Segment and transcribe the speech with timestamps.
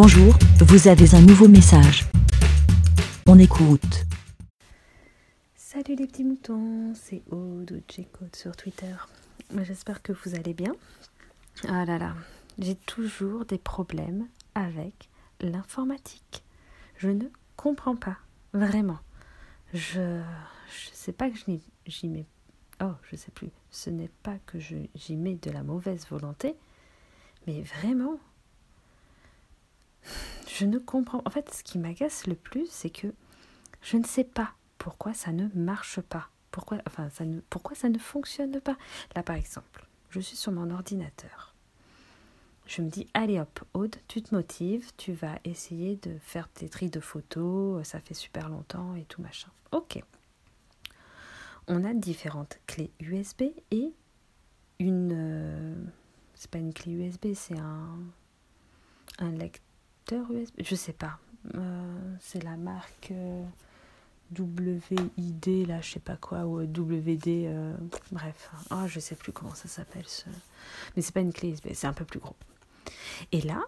[0.00, 2.04] Bonjour, vous avez un nouveau message.
[3.26, 4.04] On écoute.
[5.56, 8.94] Salut les petits moutons, c'est Aude ou sur Twitter.
[9.64, 10.72] J'espère que vous allez bien.
[11.66, 12.14] Ah là là,
[12.60, 15.08] j'ai toujours des problèmes avec
[15.40, 16.44] l'informatique.
[16.96, 17.24] Je ne
[17.56, 18.18] comprends pas,
[18.52, 19.00] vraiment.
[19.74, 20.22] Je
[20.70, 21.36] je sais pas que
[21.86, 22.26] j'y mets
[22.80, 23.50] oh, je sais plus.
[23.72, 26.54] Ce n'est pas que j'y mets de la mauvaise volonté,
[27.48, 28.20] mais vraiment
[30.48, 31.22] je ne comprends.
[31.24, 33.14] En fait, ce qui m'agace le plus, c'est que
[33.82, 36.30] je ne sais pas pourquoi ça ne marche pas.
[36.50, 36.78] Pourquoi,
[37.76, 38.76] ça ne, fonctionne pas.
[39.14, 41.54] Là, par exemple, je suis sur mon ordinateur.
[42.66, 46.68] Je me dis, allez hop, Aude, tu te motives, tu vas essayer de faire tes
[46.68, 49.48] tris de photos, ça fait super longtemps et tout machin.
[49.72, 50.02] Ok.
[51.68, 53.92] On a différentes clés USB et
[54.80, 55.12] une.
[55.12, 55.74] Euh,
[56.34, 59.67] c'est pas une clé USB, c'est un lecteur
[60.16, 61.18] USB Je sais pas.
[61.54, 63.44] Euh, c'est la marque euh,
[64.38, 67.74] WID, là, je sais pas quoi, ou WD, euh,
[68.12, 68.50] bref.
[68.70, 70.06] Oh, je sais plus comment ça s'appelle.
[70.06, 70.24] Ce...
[70.94, 72.36] Mais c'est pas une clé USB, c'est un peu plus gros.
[73.32, 73.62] Et là,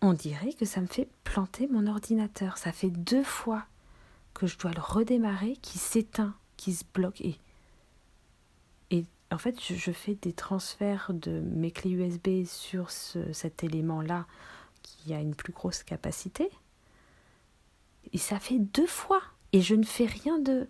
[0.00, 2.58] on dirait que ça me fait planter mon ordinateur.
[2.58, 3.64] Ça fait deux fois
[4.34, 7.20] que je dois le redémarrer, qui s'éteint, qui se bloque.
[7.20, 7.36] Et,
[8.90, 14.26] et en fait, je, fais des transferts de mes clés USB sur cet élément-là
[14.82, 16.50] qui a une plus grosse capacité.
[18.12, 19.22] Et ça fait deux fois.
[19.52, 20.68] Et je ne fais rien de.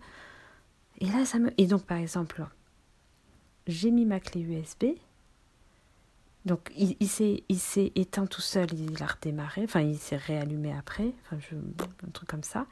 [0.99, 1.51] Et là, ça me.
[1.57, 2.45] Et donc, par exemple,
[3.67, 4.85] j'ai mis ma clé USB.
[6.45, 9.63] Donc, il, il s'est éteint tout seul, il a redémarré.
[9.63, 11.13] Enfin, il s'est réallumé après.
[11.23, 12.65] Enfin, je, un truc comme ça.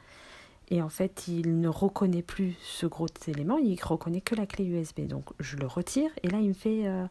[0.71, 4.65] Et en fait, il ne reconnaît plus ce gros élément, il reconnaît que la clé
[4.65, 5.01] USB.
[5.07, 6.11] Donc, je le retire.
[6.23, 7.05] Et là, il me fait euh,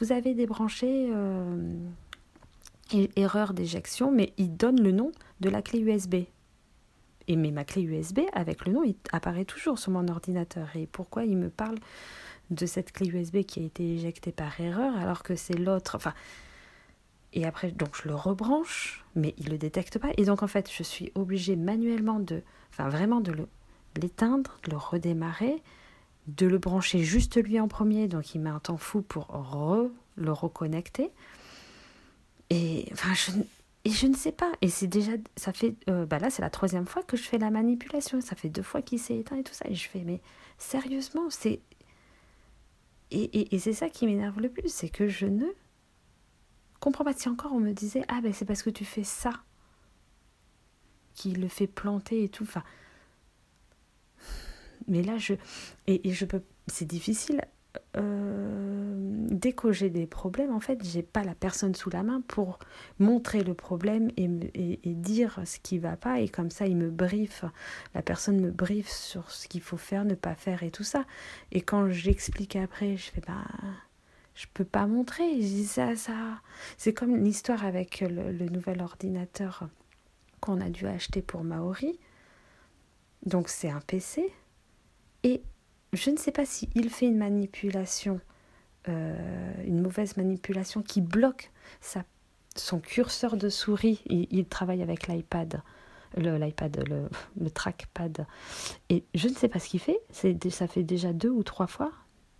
[0.00, 1.08] Vous avez débranché.
[1.12, 1.76] Euh,
[3.16, 6.14] erreur d'éjection, mais il donne le nom de la clé USB.
[7.28, 10.68] Et mais ma clé USB, avec le nom, il apparaît toujours sur mon ordinateur.
[10.76, 11.78] Et pourquoi il me parle
[12.50, 15.96] de cette clé USB qui a été éjectée par erreur alors que c'est l'autre?
[15.96, 16.14] Enfin,
[17.32, 20.10] et après, donc je le rebranche, mais il le détecte pas.
[20.16, 23.34] Et donc en fait, je suis obligée manuellement de, enfin vraiment de
[24.00, 25.62] l'éteindre, de le redémarrer,
[26.28, 28.08] de le brancher juste lui en premier.
[28.08, 29.28] Donc il met un temps fou pour
[30.16, 31.10] le reconnecter.
[32.50, 32.92] Et
[33.84, 34.52] je, ne sais pas.
[34.62, 37.38] Et c'est déjà, ça fait, euh, bah là, c'est la troisième fois que je fais
[37.38, 38.20] la manipulation.
[38.20, 39.66] Ça fait deux fois qu'il s'est éteint et tout ça.
[39.68, 40.20] Et je fais, mais
[40.58, 41.60] sérieusement, c'est.
[43.10, 45.46] Et, et, et c'est ça qui m'énerve le plus, c'est que je ne
[46.80, 47.12] comprends pas.
[47.12, 49.32] Si encore on me disait, ah ben c'est parce que tu fais ça
[51.14, 52.44] qui le fait planter et tout.
[52.44, 52.62] Enfin.
[54.88, 55.34] Mais là, je.
[55.86, 56.42] Et, et je peux.
[56.68, 57.42] C'est difficile
[57.94, 62.58] dès que j'ai des problèmes, en fait, j'ai pas la personne sous la main pour
[62.98, 64.28] montrer le problème et,
[64.84, 66.20] dire ce qui va pas.
[66.20, 67.44] Et comme ça, il me briefe,
[67.94, 71.04] la personne me briefe sur ce qu'il faut faire, ne pas faire et tout ça.
[71.52, 73.20] Et quand j'explique après, je fais.
[73.26, 73.44] Bah,
[74.34, 75.40] je peux pas montrer.
[75.40, 76.12] Je dis ça, ça.
[76.76, 79.68] C'est comme l'histoire avec le nouvel ordinateur
[80.40, 81.98] qu'on a dû acheter pour Maori.
[83.24, 84.32] Donc c'est un PC.
[85.22, 85.42] Et
[85.96, 88.20] je ne sais pas si il fait une manipulation,
[88.88, 91.50] euh, une mauvaise manipulation qui bloque
[92.54, 94.02] son curseur de souris.
[94.06, 95.62] Il, travaille avec l'iPad,
[96.16, 98.26] le, l'iPad, le, trackpad.
[98.88, 100.00] Et je ne sais pas ce qu'il fait.
[100.10, 101.92] Ça fait déjà deux ou trois fois,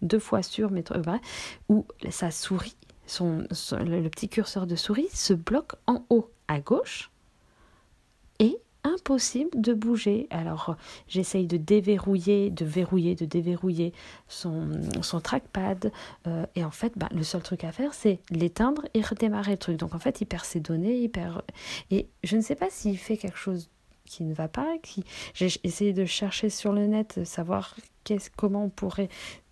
[0.02, 1.20] deux fois sur, mais vrai,
[1.68, 2.76] où sa souris,
[3.20, 7.10] le petit curseur de souris se bloque en haut à gauche
[8.38, 10.26] et impossible de bouger.
[10.30, 10.76] Alors
[11.08, 13.92] j'essaye de déverrouiller, de verrouiller, de déverrouiller
[14.28, 14.70] son,
[15.22, 15.92] trackpad.
[16.26, 19.58] Euh, et en fait, bah, le seul truc à faire, c'est l'éteindre et redémarrer le
[19.58, 19.76] truc.
[19.76, 21.42] Donc en fait, il perd ses données, il perd...
[21.90, 23.68] Et je ne sais pas s'il fait quelque chose
[24.04, 24.66] qui ne va pas.
[25.34, 27.74] J'ai essayé de chercher sur le net, savoir
[28.36, 29.08] comment on pourrait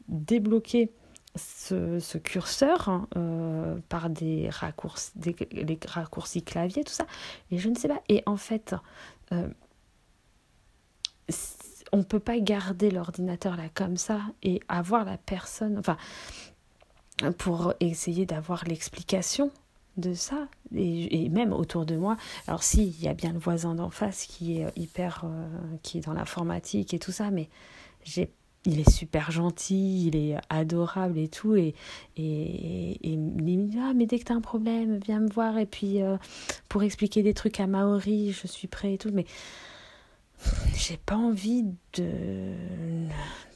[0.09, 0.91] débloquer
[1.37, 5.13] ce, curseur hein, euh, par des raccourcis,
[5.53, 7.07] les raccourcis clavier, tout ça.
[7.51, 8.03] Et je ne sais pas.
[8.09, 8.75] Et en fait,
[9.33, 9.49] euh,
[11.93, 15.97] on ne peut pas garder l'ordinateur là comme ça et avoir la personne, enfin,
[17.39, 19.51] pour essayer d'avoir l'explication
[19.97, 22.17] de ça et, même autour de moi
[22.49, 25.47] alors si il y a bien le voisin d'en face qui est hyper euh,
[25.85, 27.49] qui est dans l'informatique et tout ça mais
[28.03, 28.33] j'ai
[28.67, 31.55] il est super gentil, il est adorable et tout.
[31.57, 31.75] Et,
[32.17, 35.59] et, il me dit Ah, mais dès que tu as un problème, viens me voir.
[35.59, 36.17] Et puis, euh,
[36.69, 39.11] pour expliquer des trucs à Maori, je suis prêt et tout.
[39.13, 39.27] Mais
[40.77, 41.65] j'ai pas envie
[41.97, 42.53] de,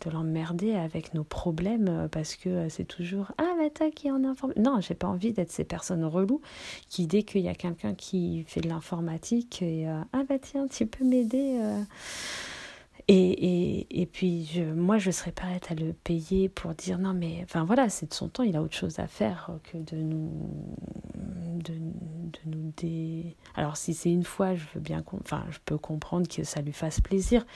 [0.04, 4.52] de l'emmerder avec nos problèmes parce que c'est toujours Ah, mais toi qui en informe.
[4.56, 6.42] Non, j'ai pas envie d'être ces personnes reloues
[6.88, 10.86] qui, dès qu'il y a quelqu'un qui fait de l'informatique, et Ah, bah tiens, tu
[10.86, 11.58] peux m'aider
[13.10, 17.14] et, et, et, puis, je, moi, je serais prête à le payer pour dire non,
[17.14, 19.96] mais enfin voilà, c'est de son temps, il a autre chose à faire que de
[19.96, 20.30] nous.
[21.14, 23.34] De, de nous dé...
[23.56, 25.02] Alors, si c'est une fois, je veux bien.
[25.24, 27.46] Enfin, je peux comprendre que ça lui fasse plaisir,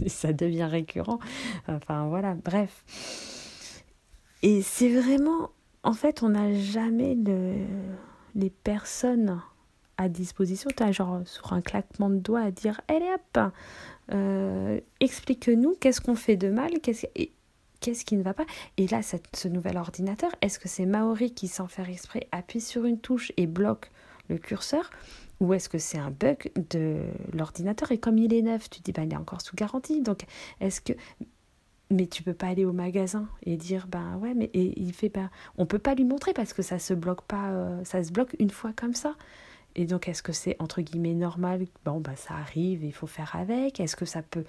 [0.00, 1.20] mais ça devient récurrent.
[1.68, 2.84] Enfin, voilà, bref.
[4.42, 5.50] Et c'est vraiment.
[5.84, 7.54] En fait, on n'a jamais le,
[8.34, 9.40] les personnes
[9.96, 10.70] à disposition.
[10.76, 13.52] Tu as genre sur un claquement de doigts à dire Allez hop
[14.12, 18.46] euh, explique-nous qu'est-ce qu'on fait de mal, qu'est-ce qui ne va pas.
[18.76, 22.60] Et là, cette, ce nouvel ordinateur, est-ce que c'est Maori qui, sans faire exprès, appuie
[22.60, 23.90] sur une touche et bloque
[24.28, 24.90] le curseur
[25.40, 27.00] ou est-ce que c'est un bug de
[27.32, 30.00] l'ordinateur Et comme il est neuf, tu dis, ben, il est encore sous garantie.
[30.00, 30.20] Donc,
[30.60, 30.92] est-ce que.
[31.90, 35.12] Mais tu peux pas aller au magasin et dire, ben ouais, et il fait,
[35.58, 38.34] on peut pas lui montrer parce que ça se bloque pas, euh, ça se bloque
[38.38, 39.14] une fois comme ça.
[39.74, 41.66] Et donc, est-ce que c'est entre guillemets normal?
[41.84, 43.80] Bon, bah, ça arrive, il faut faire avec.
[43.80, 44.44] Est-ce que ça peut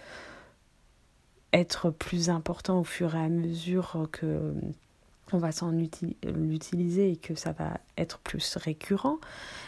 [1.54, 4.54] être plus important au fur et à mesure que
[5.32, 9.20] on va s'en l'utiliser et que ça va être plus récurrent?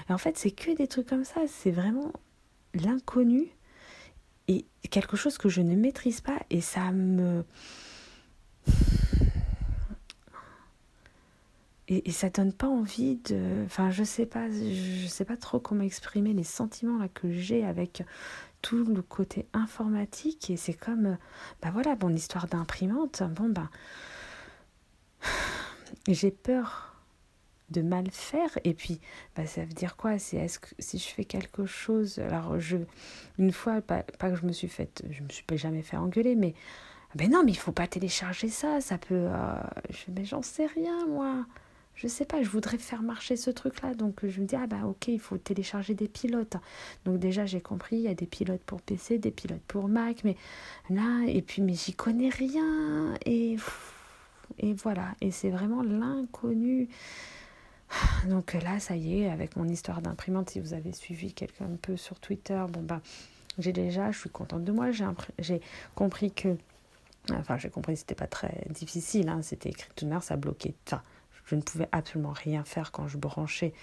[0.09, 1.41] Et En fait, c'est que des trucs comme ça.
[1.47, 2.11] C'est vraiment
[2.73, 3.47] l'inconnu
[4.47, 7.43] et quelque chose que je ne maîtrise pas et ça me
[11.87, 15.83] et, ça donne pas envie de enfin je sais pas je sais pas trop comment
[15.83, 18.03] exprimer les sentiments là que j'ai avec
[18.65, 20.49] tout le côté informatique.
[20.49, 21.17] Et c'est comme
[21.61, 23.69] bah voilà mon histoire d'imprimante bon bah
[26.07, 26.95] j'ai peur
[27.69, 28.57] de mal faire.
[28.63, 28.99] Et puis
[29.35, 30.17] bah ça veut dire quoi?
[30.17, 32.77] C'est est-ce que si je fais quelque chose alors je
[33.37, 35.97] une fois pas, pas que je me suis fait je me suis pas jamais fait
[35.97, 36.55] engueuler mais
[37.13, 39.53] ben non mais il faut pas télécharger ça ça peut euh,
[39.91, 41.45] je mais j'en sais rien moi
[41.95, 43.93] je sais pas, je voudrais faire marcher ce truc-là.
[43.93, 46.57] Donc je me dis, ah bah ok, il faut télécharger des pilotes.
[47.05, 50.23] Donc déjà j'ai compris, il y a des pilotes pour PC, des pilotes pour Mac,
[50.23, 50.35] mais
[50.89, 53.15] là, et puis mais j'y connais rien.
[53.25, 53.57] Et,
[54.59, 56.89] et voilà, et c'est vraiment l'inconnu.
[58.27, 61.77] Donc là, ça y est, avec mon histoire d'imprimante, si vous avez suivi quelqu'un un
[61.81, 63.01] peu sur Twitter, bon bah
[63.57, 64.89] j'ai déjà, je suis contente de moi,
[65.39, 65.61] j'ai
[65.95, 66.57] compris que...
[67.31, 70.75] Enfin, j'ai compris, c'était pas très difficile, hein, c'était écrit tout ça bloquait.
[70.85, 71.01] Enfin,
[71.45, 73.73] je ne pouvais absolument rien faire quand je branchais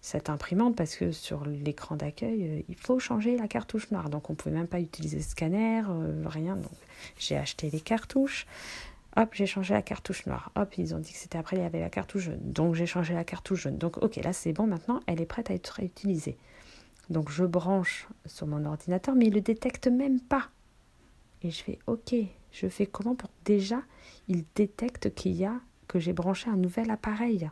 [0.00, 4.10] cette imprimante parce que sur l'écran d'accueil, euh, il faut changer la cartouche noire.
[4.10, 6.56] Donc on ne pouvait même pas utiliser le scanner, euh, rien.
[6.56, 6.72] Donc
[7.18, 8.46] j'ai acheté les cartouches.
[9.16, 10.52] Hop, j'ai changé la cartouche noire.
[10.56, 12.40] Hop, ils ont dit que c'était après, il y avait la cartouche jaune.
[12.42, 13.78] Donc j'ai changé la cartouche jaune.
[13.78, 16.36] Donc ok, là c'est bon, maintenant elle est prête à être utilisée.
[17.08, 20.50] Donc je branche sur mon ordinateur, mais il ne le détecte même pas.
[21.42, 22.14] Et je fais ok,
[22.52, 23.80] je fais comment pour déjà
[24.28, 27.50] il détecte qu'il y a que j'ai branché un nouvel appareil.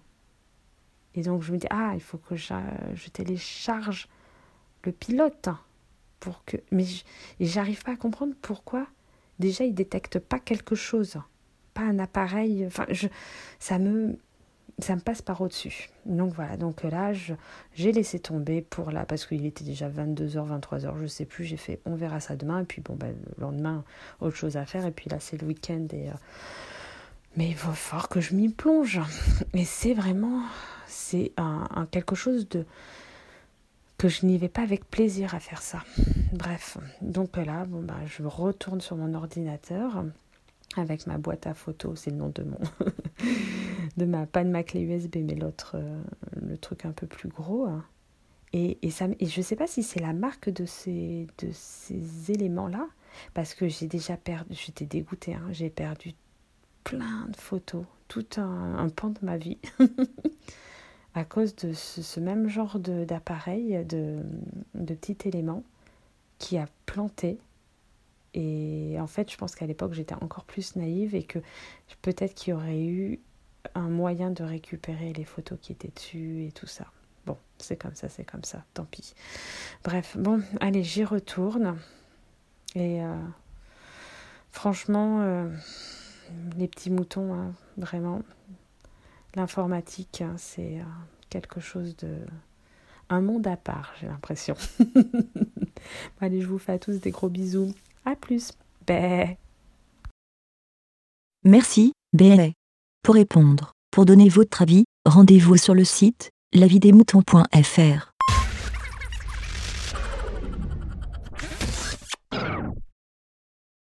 [1.15, 2.55] Et donc je me dis, ah, il faut que je,
[3.13, 4.09] télécharge
[4.83, 5.49] le pilote
[6.21, 6.57] pour que...
[6.71, 6.85] Mais
[7.41, 8.87] j'arrive pas à comprendre pourquoi
[9.39, 11.17] déjà il détecte pas quelque chose,
[11.73, 12.67] pas un appareil.
[12.67, 13.09] Enfin, je,
[13.59, 14.19] ça me...
[14.81, 15.89] Ça me passe par au-dessus.
[16.05, 21.01] Donc voilà, donc là, j'ai laissé tomber pour là, parce qu'il était déjà 22h, 23h,
[21.01, 23.85] je sais plus, j'ai fait on verra ça demain, et puis bon, ben, le lendemain,
[24.19, 26.09] autre chose à faire, et puis là, c'est le week-end, et...
[26.09, 26.15] Euh,
[27.37, 29.01] mais il va falloir que je m'y plonge.
[29.55, 30.43] Et c'est vraiment,
[30.87, 31.33] c'est
[31.91, 32.65] quelque chose de
[33.99, 35.83] que je n'y vais pas avec plaisir à faire ça.
[36.33, 40.05] Bref, donc là, bon bah, je retourne sur mon ordinateur
[40.76, 42.59] avec ma boîte à photos, c'est le nom de mon,
[43.97, 46.03] de ma, pas de ma clé USB, mais l'autre, euh,
[46.43, 47.69] le truc un peu plus gros.
[48.53, 51.49] Et, et, ça, et je ne sais pas si c'est la marque de ces, de
[51.53, 52.88] ces éléments-là,
[53.33, 56.14] parce que j'ai déjà perdu, j'étais dégoûtée, hein, j'ai perdu
[56.85, 59.59] plein de photos, tout un, pan de ma vie,
[61.14, 64.21] à cause de ce, même genre d'appareil, de,
[64.75, 65.64] de, petit élément
[66.38, 67.38] qui a planté.
[68.35, 71.38] Et en fait, je pense qu'à l'époque, j'étais encore plus naïve et que
[72.03, 73.21] peut-être qu'il y aurait eu
[73.75, 76.87] un moyen de récupérer les photos qui étaient dessus et tout ça.
[77.26, 79.14] Bon, c'est comme ça, c'est comme ça, tant pis.
[79.83, 81.79] Bref, bon, allez, j'y retourne.
[82.75, 83.14] Et euh,
[84.50, 85.49] franchement, euh,
[86.57, 88.23] les petits moutons, hein, vraiment.
[89.35, 90.85] L'informatique, hein, c'est euh,
[91.31, 92.19] quelque chose de...
[93.11, 94.54] Un monde à part, j'ai l'impression.
[96.21, 97.75] allez, je vous fais à tous des gros bisous.
[98.04, 98.52] À plus.
[98.87, 99.37] Bé.
[101.45, 102.54] Merci, Bé.
[103.02, 108.13] Pour répondre, pour donner votre avis, rendez-vous sur le site lavidemouton.fr.